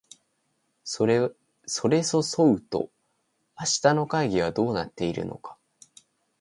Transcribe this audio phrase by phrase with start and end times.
[0.83, 1.29] それ
[2.01, 2.89] そそうと
[3.55, 5.59] 明日の会議はどうなっているのか